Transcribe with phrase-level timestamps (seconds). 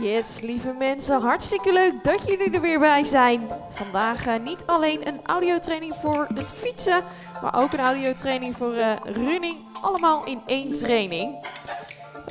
[0.00, 3.48] Yes, lieve mensen, hartstikke leuk dat jullie er weer bij zijn.
[3.70, 7.02] Vandaag eh, niet alleen een audiotraining voor het fietsen,
[7.42, 9.56] maar ook een audiotraining voor eh, running.
[9.82, 11.46] Allemaal in één training.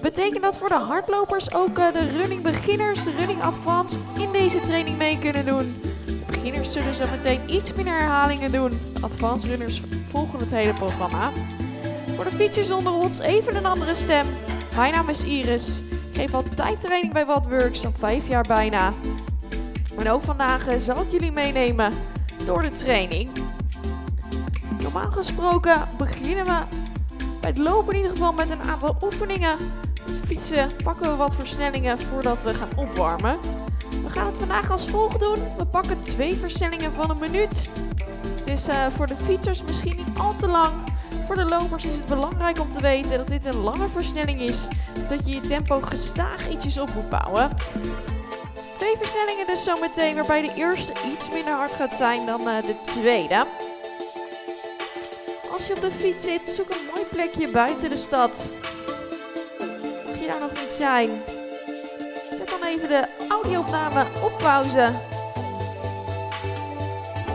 [0.02, 4.60] Betekent dat voor de hardlopers ook eh, de running beginners, de running advanced in deze
[4.60, 5.82] training mee kunnen doen.
[6.28, 8.82] Beginners zullen zo meteen iets minder herhalingen doen.
[9.02, 11.32] Advanced runners volgen het hele programma.
[12.16, 14.26] Voor de fietsers onder ons even een andere stem.
[14.76, 15.82] Mijn naam is Iris.
[16.14, 18.94] Ik geef al tijdtraining bij Works al vijf jaar bijna.
[19.98, 21.94] En ook vandaag eh, zal ik jullie meenemen
[22.46, 23.30] door de training.
[24.82, 26.62] Normaal gesproken beginnen we
[27.42, 29.58] bij het lopen in ieder geval met een aantal oefeningen.
[30.26, 33.38] Fietsen pakken we wat versnellingen voordat we gaan opwarmen.
[34.04, 35.38] We gaan het vandaag als volgt doen.
[35.58, 37.70] We pakken twee versnellingen van een minuut.
[38.36, 40.93] Het is uh, voor de fietsers misschien niet al te lang.
[41.26, 44.68] Voor de lopers is het belangrijk om te weten dat dit een lange versnelling is.
[44.94, 47.50] Dus dat je je tempo gestaag ietsjes op moet bouwen.
[48.56, 52.62] Dus twee versnellingen dus zometeen, waarbij de eerste iets minder hard gaat zijn dan uh,
[52.66, 53.46] de tweede.
[55.52, 58.52] Als je op de fiets zit, zoek een mooi plekje buiten de stad.
[60.06, 61.10] Mocht je daar nog niet zijn,
[62.34, 64.92] zet dan even de audio-opname op pauze.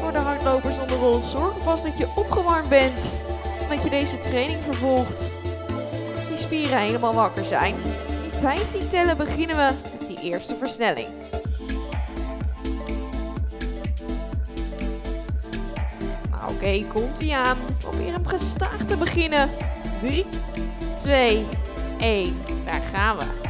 [0.02, 3.16] Voor de hardlopers onder ons, zorg vast dat je opgewarmd bent
[3.68, 5.32] dat je deze training vervolgt.
[6.16, 7.74] Als die spieren helemaal wakker zijn.
[8.24, 11.08] In 15 tellen beginnen we met die eerste versnelling.
[16.30, 17.58] Nou, Oké, komt hij aan.
[17.78, 19.50] Probeer hem gestaag te beginnen.
[20.00, 20.26] 3,
[20.94, 21.46] 2,
[21.98, 22.36] 1.
[22.64, 23.47] Daar gaan we.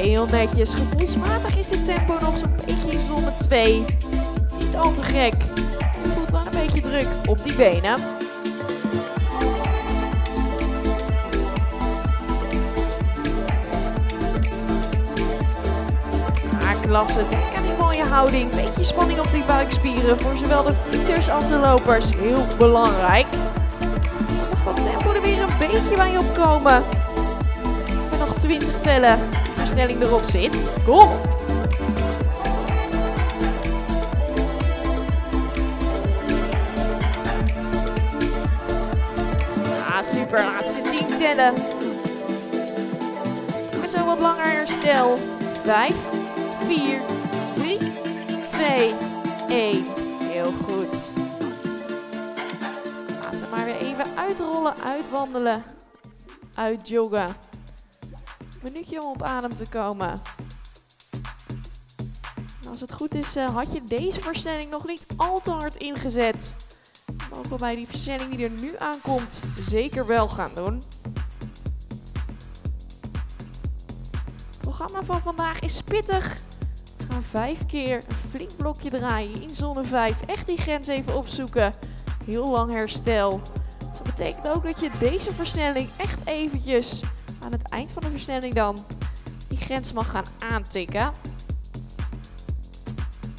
[0.00, 0.74] Heel netjes.
[0.74, 3.84] Gevoelsmatig is het tempo nog zo'n beetje in zone 2.
[4.58, 5.34] Niet al te gek.
[6.14, 7.94] Voelt wel een beetje druk op die benen.
[16.60, 17.24] Ah, klasse.
[17.30, 18.50] Denk aan die mooie houding.
[18.50, 22.06] Beetje spanning op die buikspieren voor zowel de fietsers als de lopers.
[22.16, 23.26] Heel belangrijk.
[24.64, 26.82] Mag dat tempo er weer een beetje bij opkomen.
[28.10, 29.37] Ben nog 20 tellen
[29.78, 30.72] versnelling erop zit.
[30.84, 31.10] Kom!
[39.88, 40.44] Ah, super.
[40.44, 41.54] Laatste 10 tellen.
[43.82, 45.18] En zo wat langer herstel.
[45.64, 45.94] 5,
[46.66, 47.00] 4,
[47.54, 47.78] 3,
[48.40, 48.94] 2,
[49.48, 49.84] 1.
[50.32, 51.14] Heel goed.
[53.22, 55.64] Laten we maar weer even uitrollen, uitwandelen,
[56.54, 57.47] uitjoggen
[58.62, 60.20] minuutje om op adem te komen.
[62.62, 65.76] En als het goed is, uh, had je deze versnelling nog niet al te hard
[65.76, 66.56] ingezet.
[67.30, 70.82] Mogen we bij die versnelling die er nu aankomt zeker wel gaan doen.
[74.50, 76.36] Het programma van vandaag is pittig.
[76.96, 80.20] We gaan vijf keer een flink blokje draaien in zone 5.
[80.26, 81.72] Echt die grens even opzoeken.
[82.24, 83.40] Heel lang herstel.
[83.78, 87.02] dat betekent ook dat je deze versnelling echt eventjes
[87.40, 88.84] aan het eind van de versnelling dan
[89.48, 91.12] die grens mag gaan aantikken.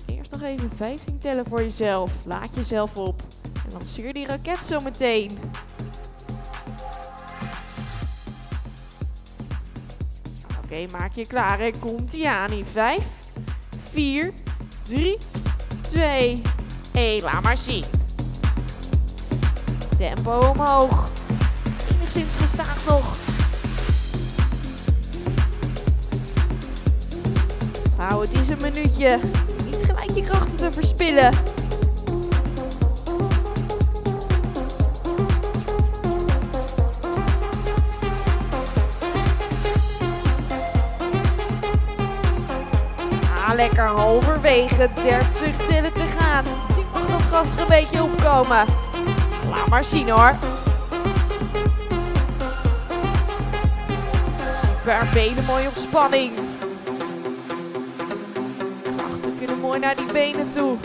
[0.06, 2.12] Eerst nog even 15 tellen voor jezelf.
[2.26, 3.22] Laat jezelf op.
[3.66, 5.38] En lanceer die raket zo meteen.
[10.64, 11.60] Oké, maak je klaar.
[11.60, 13.04] En komt ie aan in 5,
[13.92, 14.34] 4,
[14.84, 15.18] 3,
[15.82, 16.42] 2,
[16.94, 17.22] 1.
[17.22, 17.86] Laat maar zien.
[19.98, 21.10] Tempo omhoog.
[21.92, 23.29] Enigszins gestaag nog.
[28.00, 29.20] Nou, het is een minuutje.
[29.66, 31.34] Niet gelijk je krachten te verspillen.
[43.36, 46.44] Ah, lekker halverwege 30 tellen te gaan.
[46.76, 48.66] Nu mag dat gas er een beetje opkomen.
[49.50, 50.38] Laat maar zien hoor.
[54.62, 56.49] Super, benen mooi op spanning.
[59.96, 60.78] Naar die benen toe.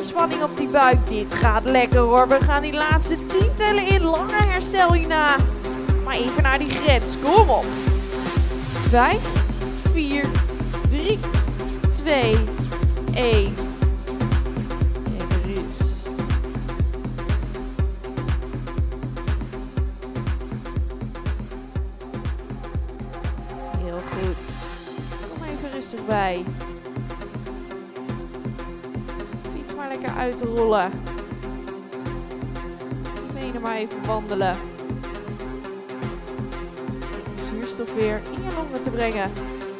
[0.00, 1.06] Spanning op die buik.
[1.06, 2.28] Dit gaat lekker hoor.
[2.28, 4.02] We gaan die laatste 10 tellen in.
[4.02, 5.36] Langer herstel hierna.
[6.04, 7.16] Maar even naar die grens.
[7.18, 7.64] Kom op.
[8.88, 9.18] 5,
[9.92, 10.24] 4,
[10.88, 11.18] 3,
[11.90, 12.36] 2,
[13.14, 13.65] 1.
[30.46, 30.90] Rollen.
[33.34, 34.56] Benen maar even wandelen.
[37.40, 39.30] Zuurstof weer in je longen te brengen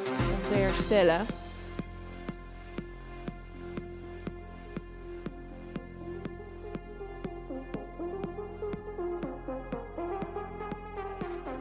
[0.09, 1.27] om te herstellen.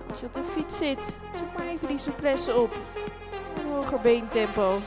[0.09, 2.75] Als je op de fiets zit, zoek maar even die souplesse op.
[3.57, 4.79] Een hoger beentempo.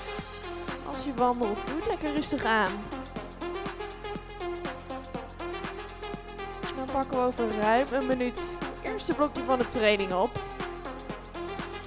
[0.86, 2.70] Als je wandelt, doe het lekker rustig aan.
[6.98, 8.50] Pakken we over ruim een minuut
[8.82, 10.30] het eerste blokje van de training op.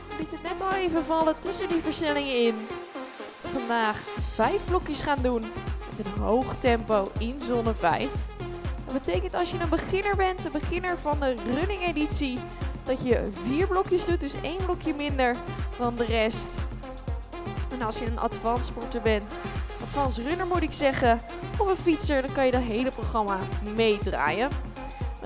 [0.09, 2.67] Ik liet het net al even vallen tussen die versnellingen in.
[3.41, 3.97] Dat we vandaag
[4.33, 5.41] vijf blokjes gaan doen
[5.97, 8.09] met een hoog tempo in zone 5.
[8.85, 12.39] Dat betekent als je een beginner bent, een beginner van de running editie,
[12.83, 15.35] dat je vier blokjes doet, dus één blokje minder
[15.77, 16.65] dan de rest.
[17.71, 19.35] En als je een advanced sporter bent,
[19.81, 21.21] advanced runner moet ik zeggen,
[21.57, 23.37] of een fietser, dan kan je dat hele programma
[23.75, 24.70] meedraaien.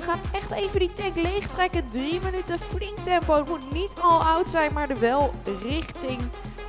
[0.05, 1.87] Gaan echt even die tank leegtrekken.
[1.89, 3.35] Drie minuten flink tempo.
[3.35, 6.21] Het moet niet al oud zijn, maar wel richting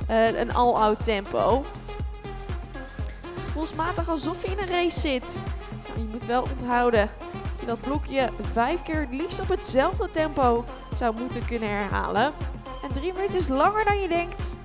[0.09, 1.65] uh, een al oud tempo.
[3.21, 5.43] Het is gevoelsmatig alsof je in een race zit.
[5.87, 10.09] Maar je moet wel onthouden dat je dat blokje vijf keer het liefst op hetzelfde
[10.09, 12.33] tempo zou moeten kunnen herhalen.
[12.83, 14.59] En drie minuten is langer dan je denkt.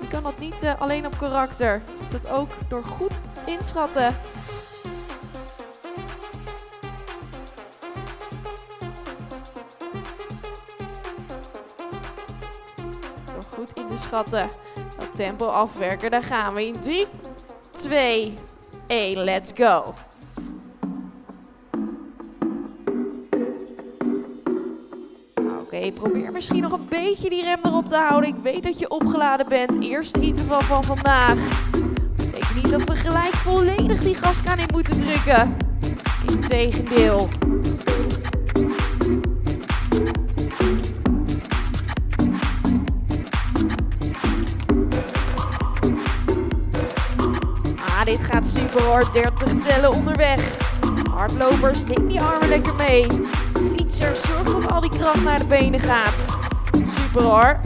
[0.00, 1.82] Je kan dat niet uh, alleen op karakter.
[2.10, 4.16] Dat ook door goed inschatten
[14.12, 14.36] Dat
[15.14, 17.06] tempo afwerken, daar gaan we in 3,
[17.70, 18.34] 2,
[18.86, 19.94] 1, let's go.
[25.34, 28.30] Oké, okay, probeer misschien nog een beetje die rem erop te houden.
[28.30, 29.82] Ik weet dat je opgeladen bent.
[29.82, 31.36] Eerste interval van vandaag.
[32.16, 35.56] Betekent niet dat we gelijk volledig die gaskraan in moeten drukken.
[36.30, 37.28] Integendeel.
[48.72, 49.12] Super hard.
[49.12, 50.40] 30 tellen onderweg.
[51.10, 53.06] Hardlopers, neem die armen lekker mee.
[53.76, 56.38] Fietsers, zorg dat al die kracht naar de benen gaat.
[56.72, 57.60] Super hoor.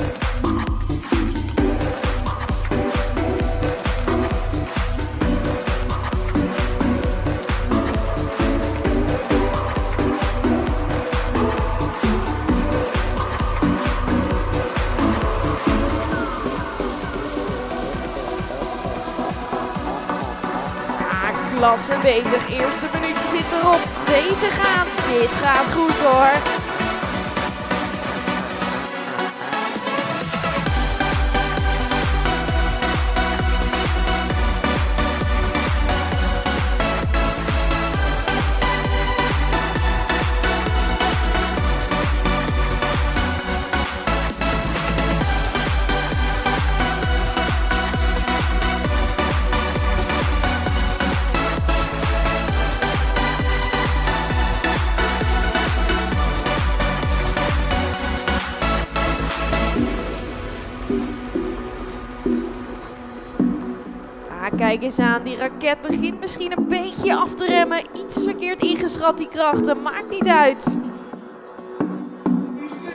[21.56, 22.50] Klasse bezig.
[22.50, 23.82] Eerste minuutje zit erop.
[24.04, 24.86] Twee te gaan.
[25.12, 26.65] Dit gaat goed hoor.
[64.86, 67.82] Eens aan, die raket begint misschien een beetje af te remmen.
[67.92, 69.82] Iets verkeerd ingeschat, die krachten.
[69.82, 70.78] Maakt niet uit.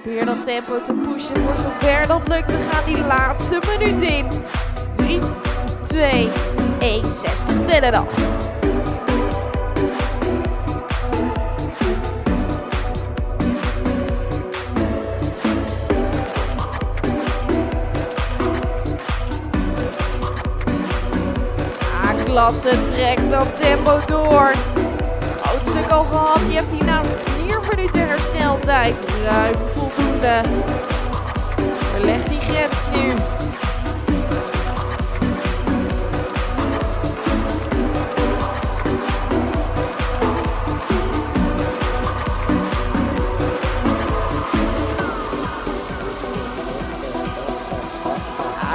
[0.01, 2.51] Probeer dat tempo te pushen voor zover dat lukt.
[2.51, 4.27] We gaan die laatste minuut in.
[4.95, 5.19] 3,
[5.81, 6.29] 2,
[6.79, 8.30] 1, 60 tellen dan.
[22.31, 22.81] Klasse.
[22.93, 24.51] Trek dat tempo door.
[25.41, 26.47] Groot stuk al gehad.
[26.47, 27.01] Je hebt hierna
[27.47, 28.95] 4 minuten hersteltijd.
[29.23, 30.41] Ruim voldoende.
[31.91, 33.13] Verleg die grens nu.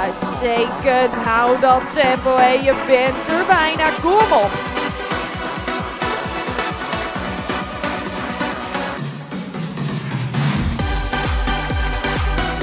[0.01, 1.15] Uitstekend.
[1.25, 3.87] Hou dat tempo en je bent bijna.
[4.43, 4.51] Op.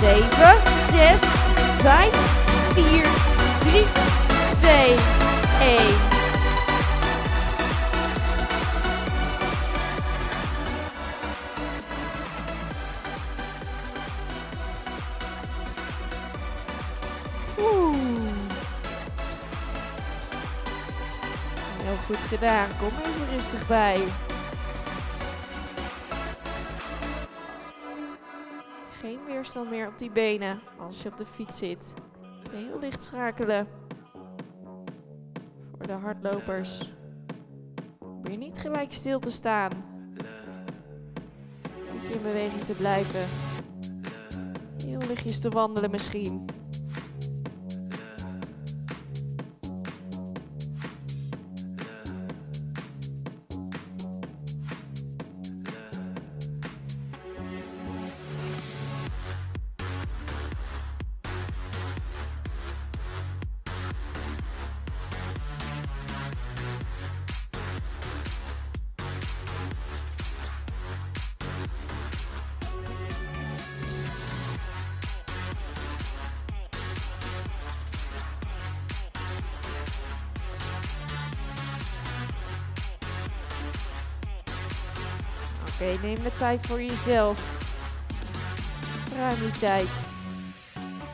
[0.01, 0.57] Zeven,
[0.91, 1.33] zes,
[1.83, 2.15] vijf,
[2.75, 3.07] vier,
[3.61, 3.87] drie,
[4.61, 4.95] twee,
[5.61, 6.14] één.
[22.35, 22.69] Gedaan.
[22.79, 24.01] Kom even rustig bij.
[29.01, 31.95] Geen weerstand meer op die benen als je op de fiets zit.
[32.51, 33.69] Heel licht schakelen.
[35.71, 36.93] Voor de hardlopers.
[37.99, 39.71] Probeer niet gelijk stil te staan.
[41.93, 43.27] Beetje in beweging te blijven.
[44.87, 46.54] Heel lichtjes te wandelen misschien.
[86.39, 87.63] Tijd voor jezelf.
[89.17, 90.07] Ruim die tijd.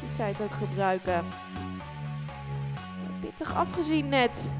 [0.00, 1.25] Die tijd ook gebruiken.
[3.21, 4.50] Pittig afgezien net.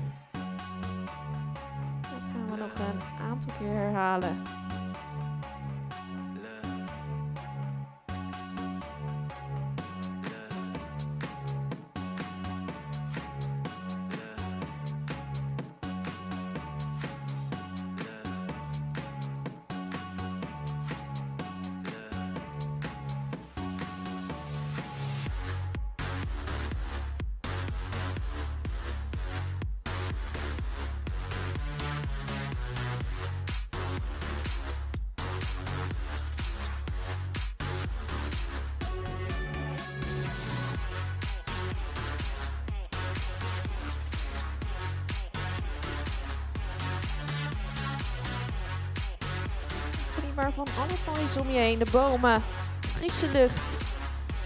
[50.41, 51.79] Geniet maar van alle moois om je heen.
[51.79, 52.43] De bomen,
[52.81, 53.79] frisse lucht,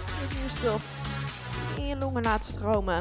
[0.05, 0.83] de zuurstof
[1.77, 2.97] in je longen laat stromen.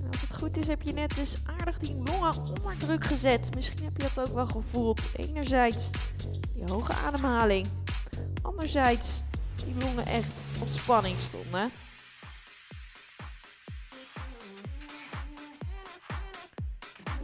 [0.00, 3.54] En als het goed is heb je net dus aardig die longen onder druk gezet.
[3.54, 5.00] Misschien heb je dat ook wel gevoeld.
[5.16, 5.90] Enerzijds
[6.54, 7.66] die hoge ademhaling.
[8.42, 9.22] Anderzijds
[9.54, 11.70] die longen echt op spanning stonden.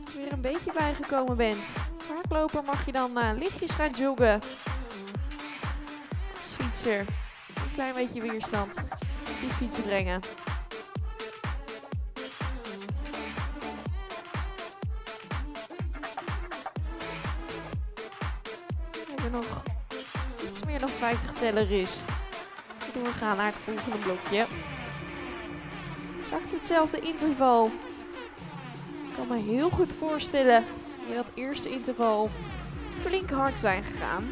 [0.05, 1.77] Als je weer een beetje bijgekomen bent,
[2.33, 4.41] hardloper mag je dan eh, lichtjes gaan joggen.
[6.37, 8.75] Als fietser een klein beetje weerstand
[9.41, 10.21] die fiets brengen.
[18.93, 19.63] We hebben nog
[20.49, 22.09] iets meer dan 50 tellen rust.
[22.93, 24.47] We gaan naar het volgende blokje.
[26.21, 27.71] Exact hetzelfde interval.
[29.09, 30.65] Ik kan me heel goed voorstellen
[31.13, 32.31] in dat eerste interval
[33.01, 34.25] flink hard zijn gegaan.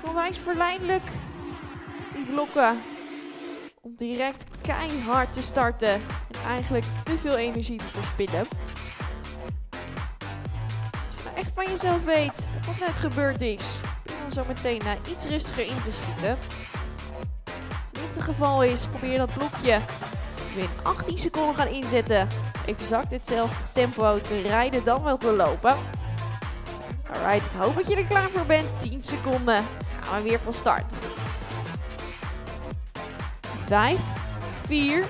[0.00, 1.02] Onwijs verleidelijk,
[2.14, 2.76] die blokken,
[3.80, 8.46] om direct keihard te starten en eigenlijk te veel energie te verspillen.
[9.70, 14.98] Als je nou echt van jezelf weet wat net gebeurd is, dan zo meteen naar
[15.10, 16.38] iets rustiger in te schieten.
[17.92, 19.80] Als dit het geval is, probeer dat blokje
[20.56, 22.28] in 18 seconden gaan inzetten
[22.68, 25.74] exact hetzelfde tempo te rijden dan wel te lopen.
[27.12, 28.80] Alright, ik hoop dat je er klaar voor bent.
[28.80, 29.64] 10 seconden.
[30.02, 31.00] Gaan we weer van start.
[33.66, 33.98] 5,
[34.66, 35.04] 4,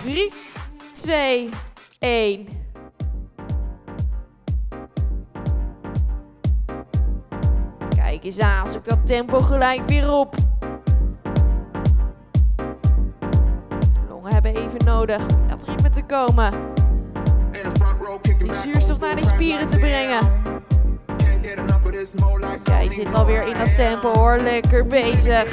[0.00, 0.32] 3,
[0.92, 1.48] 2,
[1.98, 2.48] 1.
[7.88, 10.34] Kijk eens aan, zoek dat tempo gelijk weer op.
[14.08, 16.63] Longen hebben even nodig om in dat ritme te komen.
[18.22, 20.42] Die zuurstof naar die spieren te brengen.
[22.64, 25.52] Jij zit alweer in dat tempo hoor, lekker bezig.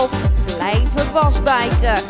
[0.00, 0.10] Jezelf.
[0.56, 2.02] Blijven vastbijten.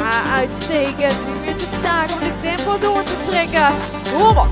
[0.00, 1.16] Ah, uitstekend.
[1.26, 3.72] Nu is het zaak om de tempo door te trekken.
[4.12, 4.51] Kom op.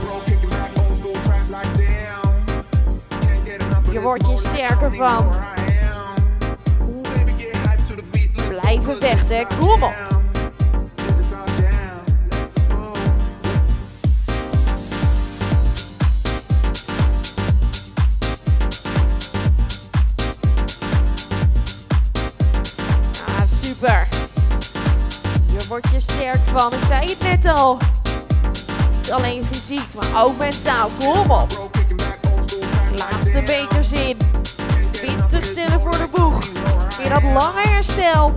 [4.11, 5.29] Je wordt je sterker van.
[8.49, 9.47] Blijven vechten.
[9.59, 9.95] Kom op.
[23.27, 24.09] Ah, super.
[25.47, 26.73] Je wordt je sterk van.
[26.73, 27.79] Ik zei het net al.
[28.97, 30.91] Niet alleen fysiek, maar ook mentaal.
[30.99, 31.70] Kom op.
[33.91, 34.17] Meters in.
[35.29, 36.45] 20 tellen voor de boeg.
[36.99, 38.33] Weer dat lange herstel.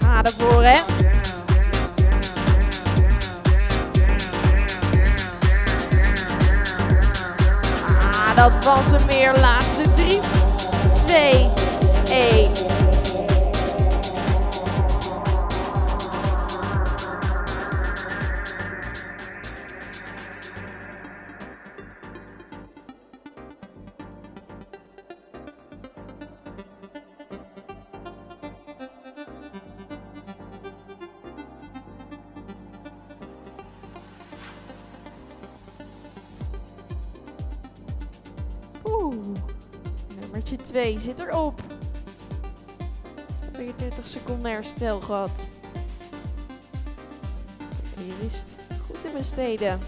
[0.00, 0.80] Ga ervoor, hè.
[8.12, 9.38] Ah, dat was hem meer.
[9.40, 10.20] Laatste 3,
[11.06, 11.52] 2,
[12.10, 12.63] 1.
[41.04, 41.62] Zit erop.
[43.52, 45.48] Weer 30 seconden herstel gehad.
[47.98, 49.80] Hier is het goed in besteden.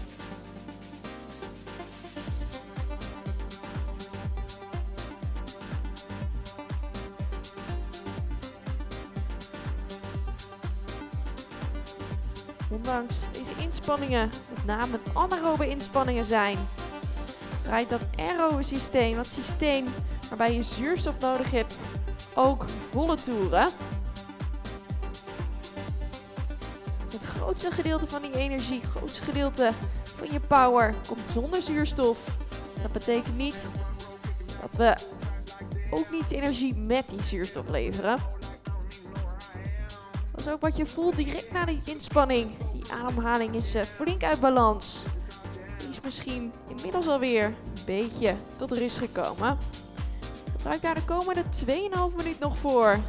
[12.69, 16.57] Ondanks deze inspanningen, met name anaerobe inspanningen zijn,
[17.61, 19.85] draait dat aerobe systeem, dat systeem
[20.29, 21.75] waarbij je zuurstof nodig hebt,
[22.33, 23.69] ook volle toeren.
[27.11, 29.71] Het grootste gedeelte van die energie, het grootste gedeelte
[30.03, 32.37] van je power komt zonder zuurstof.
[32.81, 33.71] Dat betekent niet
[34.61, 34.95] dat we
[35.89, 38.17] ook niet energie met die zuurstof leveren.
[40.31, 42.51] Dat is ook wat je voelt direct na die inspanning.
[42.73, 45.03] Die ademhaling is eh, flink uit balans.
[45.77, 49.57] Die is misschien inmiddels alweer een beetje tot rust gekomen.
[50.67, 51.43] Gebruik daar de komende
[52.11, 52.99] 2,5 minuut nog voor.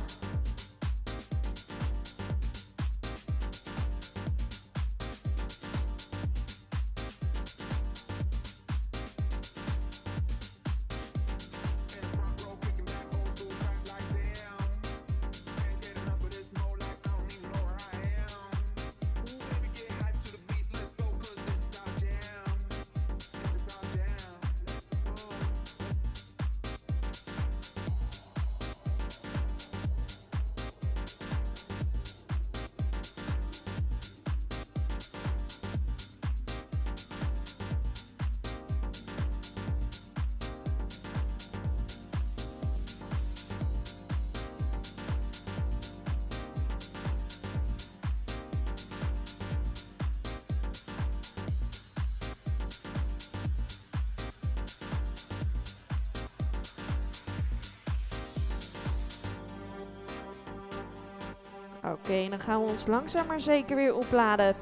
[61.84, 64.56] Oké, dan gaan we ons langzaam maar zeker weer opladen.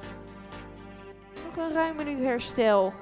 [1.44, 2.92] Nog een ruim minuut herstel.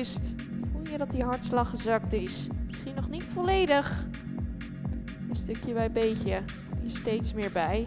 [0.00, 2.48] Voel je dat die hartslag gezakt is.
[2.66, 4.06] Misschien nog niet volledig.
[5.28, 6.42] Een stukje bij beetje.
[6.82, 7.86] Je steeds meer bij.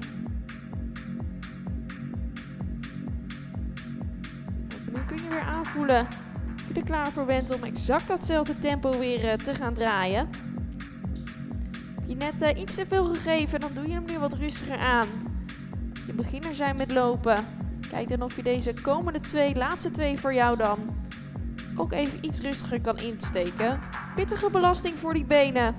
[4.92, 6.08] Nu kun je weer aanvoelen
[6.54, 10.30] of je er klaar voor bent om exact datzelfde tempo weer eh, te gaan draaien.
[11.96, 14.78] Heb je net eh, iets te veel gegeven, dan doe je hem nu wat rustiger
[14.78, 15.08] aan.
[15.88, 17.46] Moet je beginner zijn met lopen.
[17.90, 20.80] Kijk dan of je deze komende twee, laatste twee voor jou dan,
[21.76, 23.80] ook even iets rustiger kan insteken.
[24.16, 25.76] Pittige belasting voor die benen.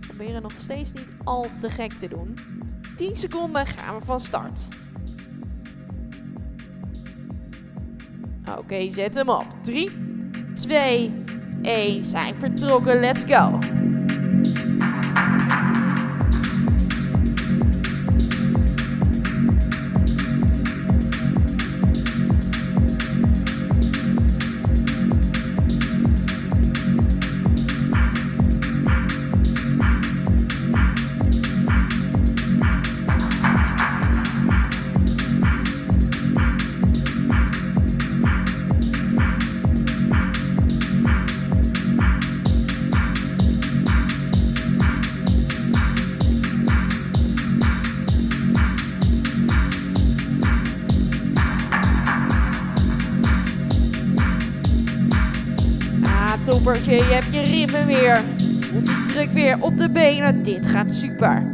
[0.00, 2.38] Proberen nog steeds niet al te gek te doen.
[2.96, 4.68] 10 seconden gaan we van start.
[8.58, 9.46] Oké, zet hem op.
[9.62, 9.90] 3,
[10.54, 11.12] 2,
[11.62, 12.04] 1.
[12.04, 13.00] Zijn vertrokken.
[13.00, 13.58] Let's go.
[56.92, 58.20] Je hebt je ritme weer.
[59.06, 60.42] Druk weer op de benen.
[60.42, 61.51] Dit gaat super.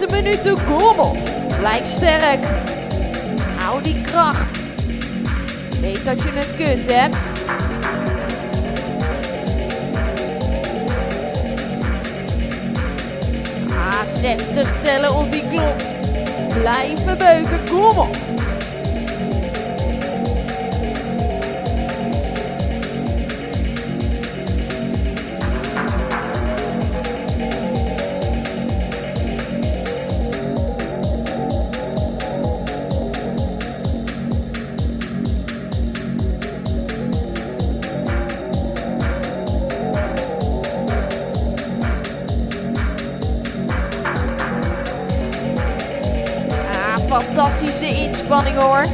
[0.00, 0.52] Laatste minuten.
[0.98, 1.16] Op.
[1.58, 2.40] Blijf sterk.
[3.58, 4.64] Hou die kracht.
[5.80, 7.08] Weet dat je het kunt, hè?
[13.74, 15.76] Ah, 60 tellen op die klok.
[16.48, 17.68] Blijven beuken.
[17.70, 18.25] Kom op.
[47.76, 48.84] fantastische inspanning hoor.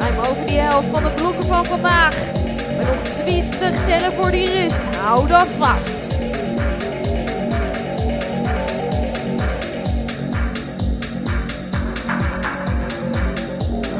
[0.00, 2.14] Ruim over die helft van de blokken van vandaag.
[2.76, 4.80] Maar nog 20 tellen voor die rust.
[4.96, 6.08] Hou dat vast.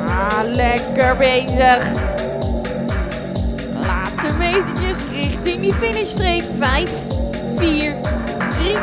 [0.09, 1.87] Ah, lekker bezig.
[3.87, 6.45] Laatste metertjes richting die finishstreep.
[6.59, 6.91] 5,
[7.57, 7.95] 4,
[8.49, 8.77] 3,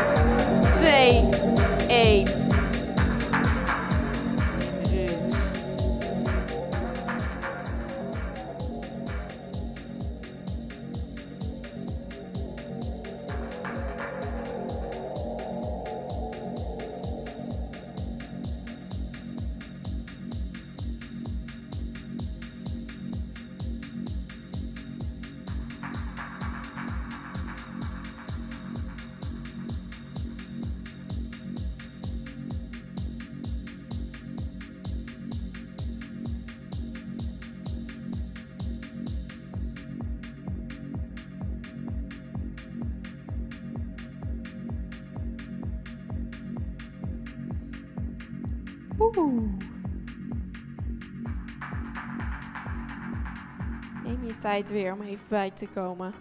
[54.04, 56.12] Neem je tijd weer om even bij te komen.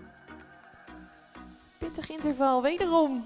[1.78, 3.23] Pittig interval, wederom.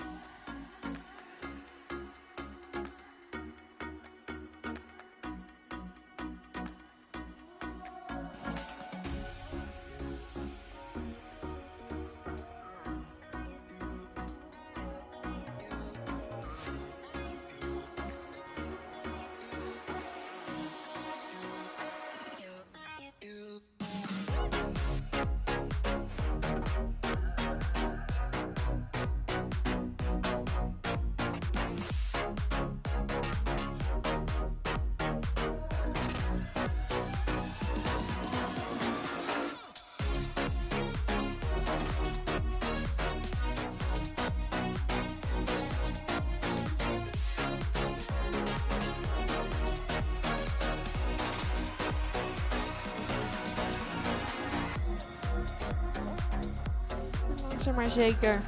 [57.72, 58.42] Maar zeker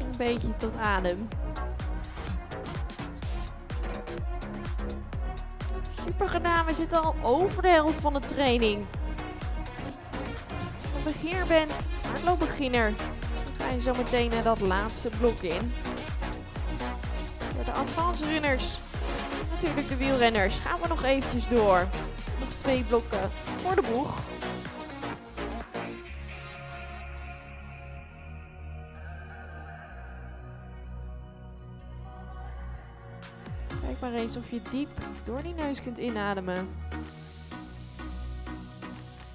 [0.00, 1.28] een beetje tot adem.
[5.88, 8.86] Super gedaan, we zitten al over de helft van de training.
[10.82, 12.92] Als je beginner bent, hardloopbeginner,
[13.44, 15.72] dan ga je zo meteen naar dat laatste blok in.
[17.54, 18.80] Voor de advanced runners,
[19.50, 21.86] natuurlijk de wielrenners, gaan we nog eventjes door.
[22.40, 23.30] Nog twee blokken
[23.62, 24.27] voor de boeg.
[34.28, 34.88] Eens of je diep
[35.24, 36.68] door die neus kunt inademen.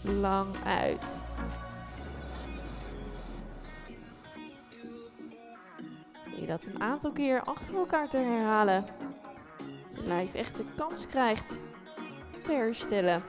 [0.01, 1.23] Lang uit.
[6.39, 8.85] Je dat een aantal keer achter elkaar te herhalen.
[9.95, 11.59] Je lijf echt de kans krijgt
[12.43, 13.23] te herstellen.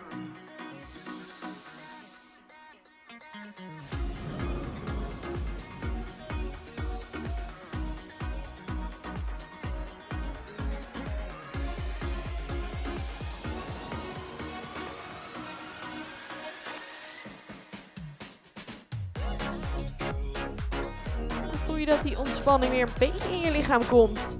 [21.86, 24.36] Dat die ontspanning weer een beetje in je lichaam komt.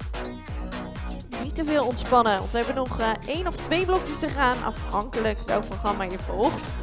[1.43, 4.63] Niet te veel ontspannen, want we hebben nog eh, één of twee blokjes te gaan,
[4.63, 6.75] afhankelijk welk programma je volgt.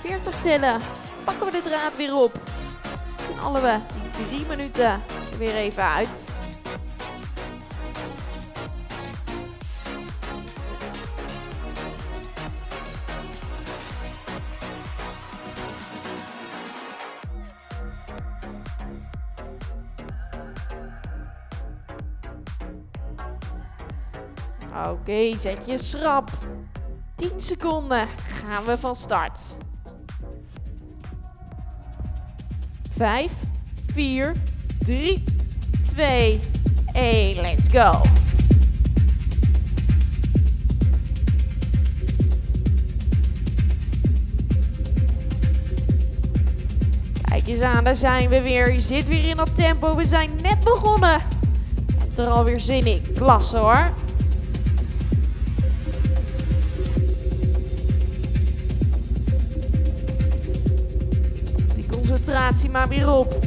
[0.00, 0.80] 40 tellen,
[1.24, 2.32] pakken we de draad weer op.
[3.36, 4.90] Knallen we die drie minuten
[5.32, 6.33] er weer even uit.
[25.04, 26.30] Oké, zet je schrap.
[27.16, 28.08] 10 seconden
[28.42, 29.56] gaan we van start.
[32.96, 33.32] 5,
[33.92, 34.32] 4,
[34.78, 35.24] 3,
[35.86, 36.40] 2,
[36.92, 38.00] 1, let's go.
[47.28, 48.72] Kijk eens aan, daar zijn we weer.
[48.72, 49.94] Je zit weer in dat tempo.
[49.94, 51.20] We zijn net begonnen.
[51.86, 53.02] Je hebt er alweer zin in.
[53.14, 54.03] Klasse hoor.
[62.24, 63.38] Concentratie maar weer op.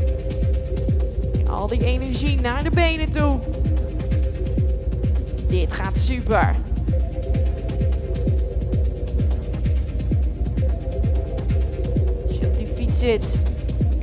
[1.49, 3.39] Al die energie naar de benen toe.
[5.47, 6.55] Dit gaat super.
[12.27, 13.39] Als je op die fiets zit,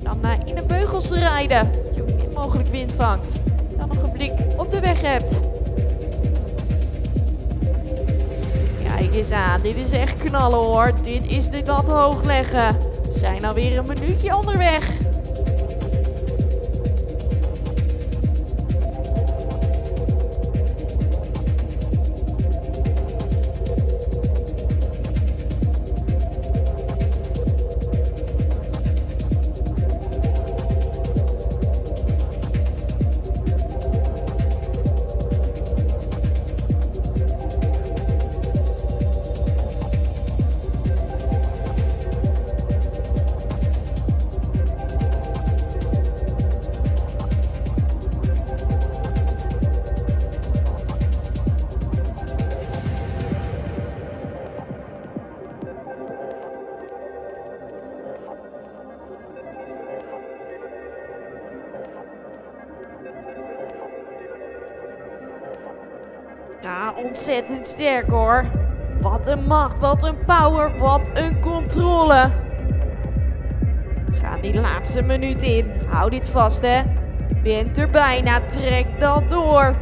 [0.03, 1.71] dan naar in de beugels te rijden.
[1.73, 3.41] Dat je ook min mogelijk wind vangt.
[3.79, 5.41] Dan nog een blik op de weg hebt.
[8.87, 10.93] Kijk eens aan, dit is echt knallen hoor.
[11.03, 12.94] Dit is de lat hoog leggen.
[13.25, 14.94] Zijn alweer een minuutje onderweg.
[66.97, 68.45] Ontzettend sterk hoor.
[69.01, 72.31] Wat een macht, wat een power, wat een controle.
[74.13, 75.73] Gaan die laatste minuut in.
[75.87, 76.79] Hou dit vast hè.
[77.29, 79.75] Je bent er bijna, trek dat door.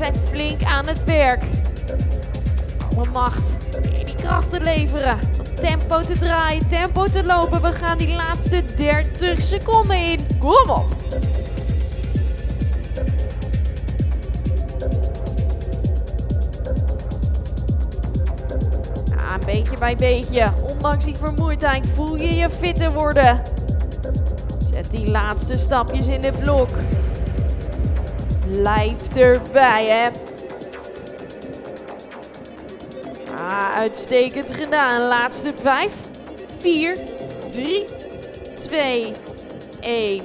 [0.00, 1.42] Zijn flink aan het werk.
[2.96, 3.72] Alle macht
[4.04, 5.18] die kracht te leveren.
[5.54, 7.62] Tempo te draaien, tempo te lopen.
[7.62, 10.20] We gaan die laatste 30 seconden in.
[10.38, 10.96] Kom op!
[19.44, 20.52] Beetje bij beetje.
[20.68, 23.42] Ondanks die vermoeidheid voel je je fitter worden.
[24.72, 26.68] Zet die laatste stapjes in de blok.
[28.60, 30.08] Blijf erbij, hè.
[33.36, 35.00] Ja, uitstekend gedaan.
[35.00, 35.92] Laatste 5,
[36.58, 36.96] 4,
[37.50, 37.84] 3,
[38.54, 39.12] 2,
[39.80, 40.22] 1.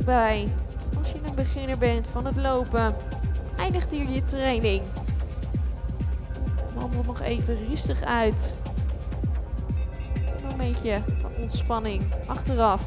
[0.00, 0.48] rustig bij.
[0.98, 2.94] Als je een beginner bent van het lopen,
[3.56, 4.82] eindigt hier je training.
[6.74, 8.58] Wandel nog even rustig uit.
[10.14, 12.82] Een momentje van ontspanning achteraf.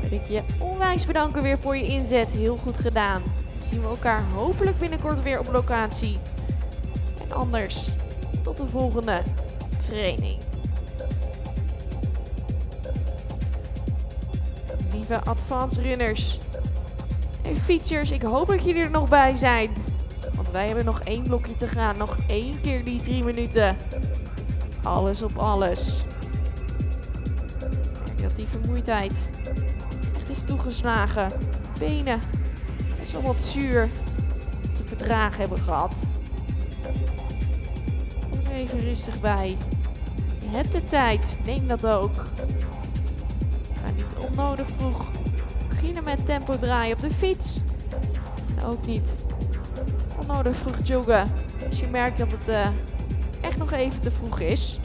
[0.00, 2.32] Wil ik je onwijs bedanken weer voor je inzet.
[2.32, 3.22] Heel goed gedaan.
[3.24, 6.16] Dan zien we elkaar hopelijk binnenkort weer op locatie.
[7.28, 7.88] En anders,
[8.42, 9.22] tot de volgende
[9.78, 10.47] training.
[15.16, 16.38] Advanced runners
[17.44, 18.10] en fietsers.
[18.10, 19.70] Ik hoop dat jullie er nog bij zijn.
[20.34, 21.98] Want wij hebben nog één blokje te gaan.
[21.98, 23.76] Nog één keer die drie minuten.
[24.82, 26.04] Alles op alles.
[28.16, 29.30] Ik dat die vermoeidheid
[30.16, 31.32] echt is toegeslagen.
[31.78, 32.20] Benen
[32.98, 33.88] best wel wat zuur
[34.76, 35.94] te verdragen hebben gehad.
[38.54, 39.56] Even rustig bij.
[40.40, 41.40] Je hebt de tijd.
[41.44, 42.22] Neem dat ook
[44.30, 45.10] onnodig vroeg
[45.68, 47.60] beginnen met tempo draaien op de fiets.
[48.66, 49.26] Ook niet
[50.20, 51.24] onnodig vroeg joggen.
[51.68, 52.66] Als je merkt dat het uh,
[53.40, 54.78] echt nog even te vroeg is.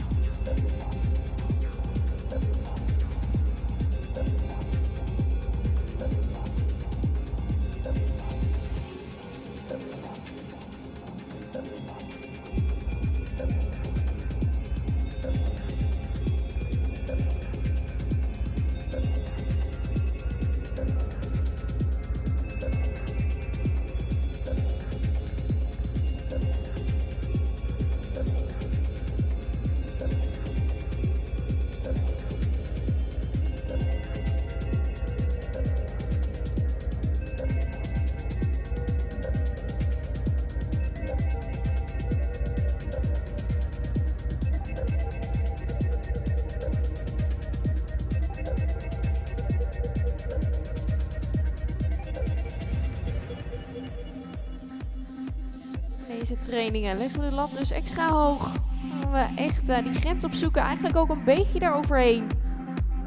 [56.44, 58.52] Trainingen leggen we de lat dus extra hoog.
[59.00, 62.26] Dan we echt uh, die grens opzoeken, eigenlijk ook een beetje daaroverheen.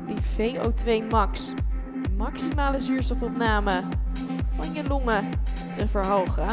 [0.05, 1.53] Die VO2 max,
[2.03, 3.83] de maximale zuurstofopname
[4.55, 5.29] van je longen
[5.71, 6.47] te verhogen.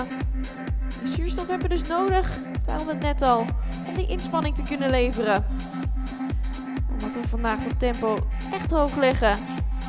[1.05, 3.47] Zuurstof hebben we dus nodig, we het net al,
[3.89, 5.45] om die inspanning te kunnen leveren.
[6.93, 8.19] Omdat we vandaag het tempo
[8.53, 9.39] echt hoog leggen.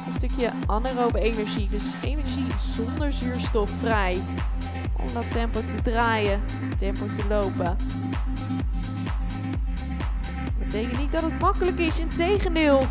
[0.06, 4.22] Een stukje anaerobe energie, dus energie zonder zuurstof vrij
[5.16, 6.42] dat tempo te draaien,
[6.78, 7.78] tempo te lopen.
[10.46, 12.88] Dat betekent niet dat het makkelijk is, integendeel.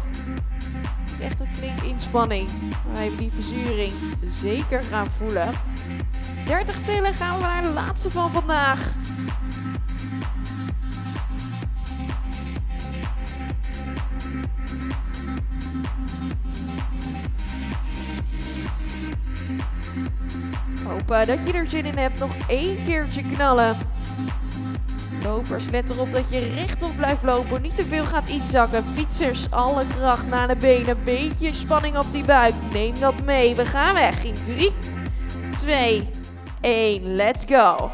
[1.01, 2.49] Het is echt een flinke inspanning.
[2.93, 3.93] We die verzuring
[4.23, 5.51] zeker gaan voelen.
[6.47, 8.93] 30 tillen gaan we naar de laatste van vandaag.
[21.09, 22.21] Hoop dat je er zin in hebt.
[22.21, 23.77] Nog één keertje knallen.
[25.23, 27.63] Lopers, let erop dat je rechtop blijft lopen.
[27.63, 28.85] Niet te veel gaat inzakken.
[28.95, 31.05] Fietsers, alle kracht naar de benen.
[31.05, 32.55] Beetje spanning op die buik.
[32.73, 33.55] Neem dat mee.
[33.55, 34.73] We gaan weg in 3,
[35.53, 36.09] 2,
[36.61, 37.15] 1.
[37.15, 37.91] Let's go.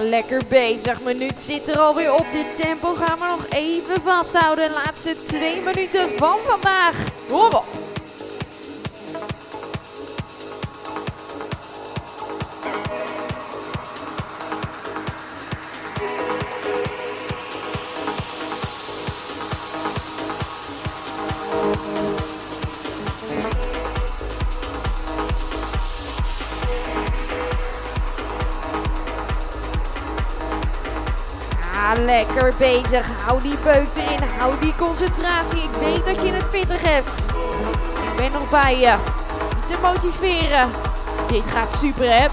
[0.00, 1.00] Lekker bezig.
[1.00, 2.26] Minuut zit er alweer op.
[2.32, 4.70] Dit tempo gaan we nog even vasthouden.
[4.70, 6.94] Laatste twee minuten van vandaag.
[7.28, 7.87] Kom.
[32.58, 33.06] Bezig.
[33.24, 34.28] Hou die beuk erin.
[34.38, 35.62] Hou die concentratie.
[35.62, 37.26] Ik weet dat je het pittig hebt.
[38.02, 38.94] Ik ben nog bij je.
[39.68, 40.70] Te motiveren.
[41.28, 42.26] Dit gaat super, hè?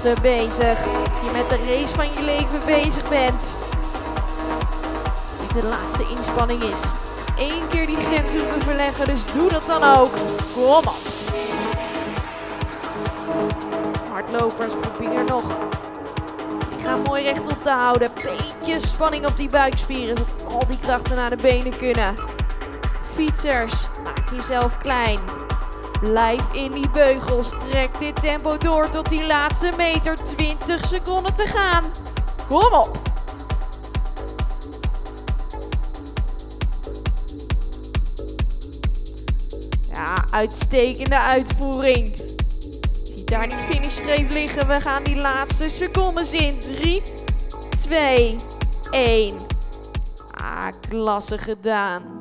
[0.00, 0.84] Klasse bezig.
[1.24, 3.56] Je met de race van je leven bezig bent.
[5.40, 6.92] Dit de laatste inspanning is.
[7.38, 10.10] Eén keer die grens hoeven verleggen, dus doe dat dan ook.
[10.54, 10.94] Kom op.
[14.10, 15.44] Hardlopers, probeer nog.
[16.76, 18.10] Ik ga mooi rechtop te houden.
[18.14, 22.16] Beetje spanning op die buikspieren, zodat al die krachten naar de benen kunnen.
[23.14, 25.39] Fietsers, maak jezelf klein.
[26.00, 27.48] Blijf in die beugels.
[27.58, 30.16] Trek dit tempo door tot die laatste meter.
[30.24, 31.84] 20 seconden te gaan.
[32.48, 32.98] Kom op.
[39.92, 42.16] Ja, uitstekende uitvoering.
[43.04, 44.66] Ziet daar die finishstreep liggen.
[44.66, 46.58] We gaan die laatste secondes in.
[46.60, 47.02] 3,
[47.70, 48.36] 2,
[48.90, 49.36] 1.
[50.30, 52.19] Ah, klasse gedaan.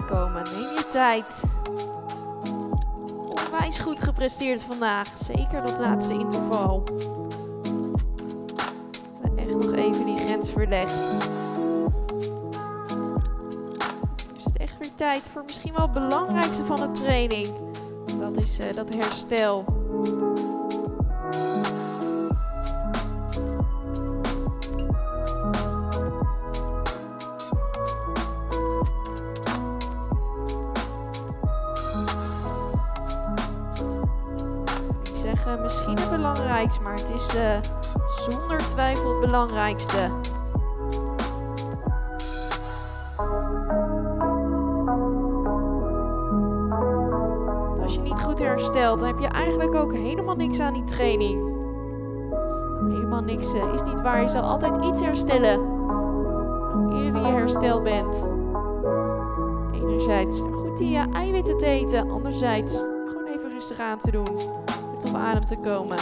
[0.00, 0.42] Bijkomen.
[0.42, 1.42] Neem je tijd.
[3.46, 5.08] Onwijs goed gepresteerd vandaag.
[5.14, 6.84] Zeker dat laatste interval.
[9.36, 10.92] Echt nog even die grens verlegd.
[14.36, 17.48] Is het echt weer tijd voor misschien wel het belangrijkste van de training.
[18.20, 19.64] Dat is eh, dat herstel.
[38.06, 40.10] Zonder twijfel het belangrijkste.
[47.82, 51.58] Als je niet goed herstelt, dan heb je eigenlijk ook helemaal niks aan die training.
[52.88, 54.20] Helemaal niks eh, is niet waar.
[54.20, 55.58] Je zal altijd iets herstellen.
[56.72, 58.30] Hoe eerder je hersteld bent.
[59.72, 62.10] Enerzijds goed die uh, eiwitten te eten.
[62.10, 64.40] Anderzijds gewoon even rustig aan te doen.
[64.90, 65.98] Goed op adem te komen.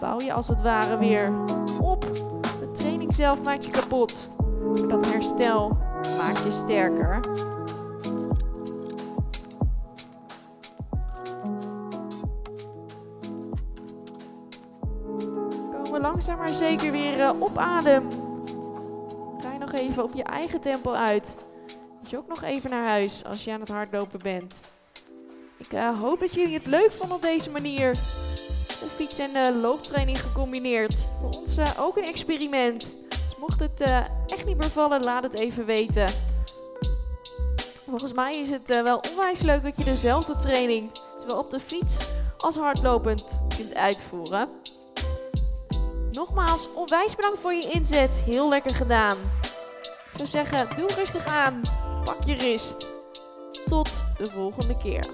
[0.00, 1.32] Bouw je als het ware weer
[1.80, 2.00] op.
[2.60, 4.30] De training zelf maakt je kapot.
[4.88, 5.76] Dat herstel
[6.18, 7.20] maakt je sterker.
[15.72, 18.08] Komen we langzaam maar zeker weer eh, op adem.
[19.40, 21.38] Ga je nog even op je eigen tempo uit.
[22.08, 24.68] Jog nog even naar huis als je aan het hardlopen bent.
[25.56, 27.98] Ik eh, hoop dat jullie het leuk vonden op deze manier.
[28.94, 31.08] Fiets- en de looptraining gecombineerd.
[31.20, 32.96] Voor ons eh, ook een experiment.
[33.08, 36.08] Dus mocht het eh, echt niet meer vallen, laat het even weten.
[37.88, 40.90] Volgens mij is het eh, wel onwijs leuk dat je dezelfde training,
[41.20, 41.98] zowel op de fiets
[42.38, 44.48] als hardlopend, kunt uitvoeren.
[46.10, 48.22] Nogmaals, onwijs bedankt voor je inzet.
[48.26, 49.16] Heel lekker gedaan.
[49.82, 51.60] Ik zou zeggen, doe rustig aan.
[52.04, 52.92] Pak je rust.
[53.66, 55.04] Tot de volgende keer.